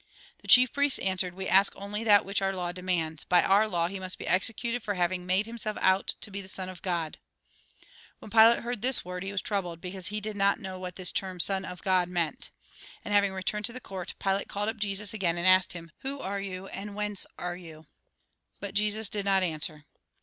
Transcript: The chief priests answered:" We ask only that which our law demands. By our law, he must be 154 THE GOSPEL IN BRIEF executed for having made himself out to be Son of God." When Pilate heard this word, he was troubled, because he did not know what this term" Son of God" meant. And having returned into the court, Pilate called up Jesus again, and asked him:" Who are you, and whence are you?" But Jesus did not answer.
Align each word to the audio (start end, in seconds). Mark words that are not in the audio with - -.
The 0.41 0.47
chief 0.47 0.73
priests 0.73 0.97
answered:" 0.97 1.35
We 1.35 1.47
ask 1.47 1.73
only 1.75 2.03
that 2.05 2.25
which 2.25 2.41
our 2.41 2.55
law 2.55 2.71
demands. 2.71 3.23
By 3.23 3.43
our 3.43 3.67
law, 3.67 3.85
he 3.87 3.99
must 3.99 4.17
be 4.17 4.25
154 4.25 4.25
THE 4.25 4.29
GOSPEL 4.39 4.49
IN 4.49 4.57
BRIEF 4.57 4.73
executed 4.73 4.83
for 4.83 4.93
having 4.95 5.25
made 5.27 5.45
himself 5.45 5.77
out 5.79 6.15
to 6.21 6.31
be 6.31 6.47
Son 6.47 6.69
of 6.69 6.81
God." 6.81 7.19
When 8.17 8.31
Pilate 8.31 8.63
heard 8.63 8.81
this 8.81 9.05
word, 9.05 9.21
he 9.21 9.31
was 9.31 9.43
troubled, 9.43 9.79
because 9.79 10.07
he 10.07 10.19
did 10.19 10.35
not 10.35 10.59
know 10.59 10.79
what 10.79 10.95
this 10.95 11.11
term" 11.11 11.39
Son 11.39 11.63
of 11.63 11.83
God" 11.83 12.09
meant. 12.09 12.49
And 13.05 13.13
having 13.13 13.31
returned 13.31 13.59
into 13.65 13.73
the 13.73 13.79
court, 13.79 14.15
Pilate 14.17 14.47
called 14.47 14.69
up 14.69 14.77
Jesus 14.77 15.13
again, 15.13 15.37
and 15.37 15.45
asked 15.45 15.73
him:" 15.73 15.91
Who 15.99 16.19
are 16.19 16.41
you, 16.41 16.65
and 16.69 16.95
whence 16.95 17.27
are 17.37 17.55
you?" 17.55 17.85
But 18.59 18.73
Jesus 18.73 19.07
did 19.07 19.25
not 19.25 19.43
answer. 19.43 19.85